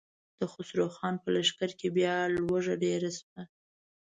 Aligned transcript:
د 0.39 0.41
خسرو 0.51 0.87
خان 0.95 1.15
په 1.23 1.29
لښکر 1.35 1.71
کې 1.79 1.87
بيا 1.97 2.15
لوږه 2.35 2.73
ډېره 2.83 3.09
شوه. 3.17 3.41